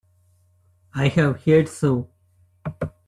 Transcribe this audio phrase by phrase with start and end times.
[0.95, 2.09] I have heard so.